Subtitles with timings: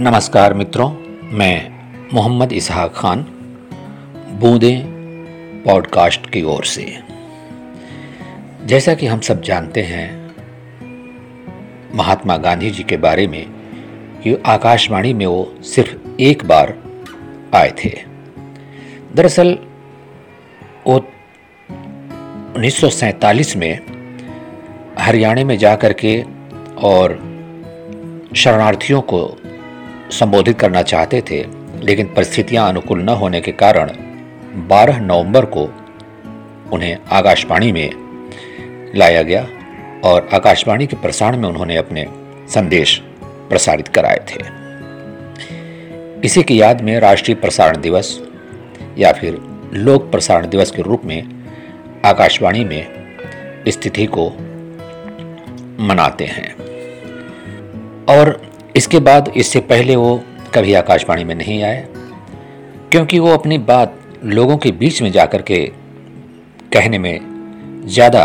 [0.00, 0.96] नमस्कार मित्रों,
[1.36, 1.70] मैं
[2.14, 3.22] मोहम्मद इसहाक खान,
[4.40, 4.82] बूंदे
[5.64, 6.98] पॉडकास्ट की ओर से।
[8.64, 10.34] जैसा कि हम सब जानते हैं,
[11.94, 13.46] महात्मा गांधी जी के बारे में
[14.22, 16.78] कि आकाशवाणी में वो सिर्फ़ एक बार
[17.54, 17.98] आए थे।
[19.14, 19.58] दरअसल,
[20.86, 20.96] वो
[22.56, 23.78] 1947 में
[24.98, 26.24] हरियाणा में जाकर के
[26.78, 27.10] और
[28.36, 29.36] शरणार्थियों को
[30.10, 31.46] संबोधित करना चाहते थे,
[31.80, 33.90] लेकिन परिस्थितियाँ अनुकूल न होने के कारण
[34.68, 35.64] 12 नवंबर को
[36.72, 37.90] उन्हें आकाशवाणी में
[38.96, 39.48] लाया गया
[40.04, 42.06] और आकाशवाणी के प्रसारण में उन्होंने अपने
[42.48, 44.58] संदेश प्रसारित कराए थे।
[46.24, 48.20] इसी की याद में राष्ट्रीय प्रसारण दिवस
[48.98, 49.38] या फिर
[49.72, 51.28] लोक प्रसारण दिवस के रूप में
[52.04, 52.86] आकाशवाणी में
[53.68, 54.30] स्थिति को
[55.84, 56.54] मनाते हैं।
[58.04, 60.20] और इसके बाद इससे पहले वो
[60.54, 61.86] कभी आकाशवाणी में नहीं आए,
[62.90, 65.64] क्योंकि वो अपनी बात लोगों के बीच में जाकर के
[66.72, 68.24] कहने में ज़्यादा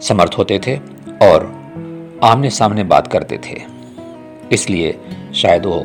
[0.00, 0.76] समर्थ होते थे
[1.22, 1.44] और
[2.24, 3.60] आमने सामने बात करते थे।
[4.52, 4.94] इसलिए
[5.34, 5.78] शायद वो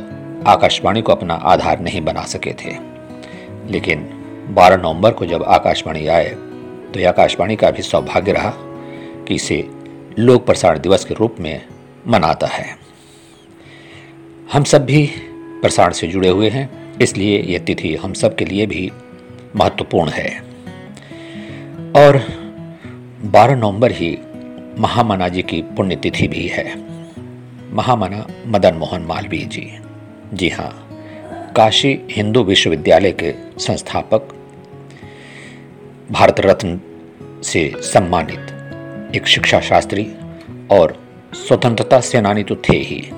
[0.48, 2.76] आकाशवाणी को अपना आधार नहीं बना सके थे।
[3.72, 4.08] लेकिन
[4.56, 6.30] 12 नवंबर को जब आकाशवाणी आए
[6.94, 8.54] तो ये आकाशवाणी का भी सौभाग्य रहा
[9.28, 9.64] कि इसे
[10.20, 11.62] लोक प्रसारण दिवस के रूप में
[12.08, 12.78] मनाता है।
[14.54, 15.10] हम सब भी
[15.62, 18.92] प्रसारण से जुड़े हुए हैं, इसलिए यह तिथि हम सब के लिए भी
[19.56, 20.40] महत्वपूर्ण है।
[21.96, 22.18] और
[23.24, 24.18] 12 नवंबर ही
[24.80, 26.92] महामना जी की पुण्यतिथि भी है।
[27.74, 29.72] महामना मदन मोहन मालवीय जी।
[30.34, 30.88] जी हाँ
[31.56, 34.36] काशी हिंदू विश्वविद्यालय के संस्थापक
[36.12, 36.82] भारत रत्न
[37.44, 38.58] से सम्मानित
[39.16, 40.14] एक शिक्षा शास्त्री
[40.72, 43.10] और स्वतंत्रता सेनानी तो थे ही।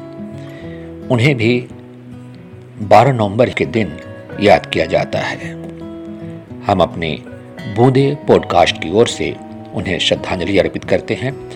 [1.12, 1.68] उन्हें भी
[2.82, 3.98] 12 नवंबर के दिन
[4.42, 5.52] याद किया जाता है।
[6.64, 7.20] हम अपने
[7.76, 9.36] बूंदे पॉडकास्ट की ओर से
[9.74, 11.50] उन्हें श्रद्धांजलि अर्पित करते हैं।